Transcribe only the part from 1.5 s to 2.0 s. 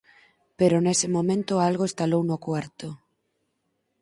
algo